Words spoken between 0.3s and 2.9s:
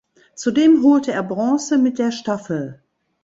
Zudem holte er Bronze mit der Staffel.